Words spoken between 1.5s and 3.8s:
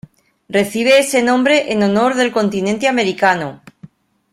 en honor del continente americano.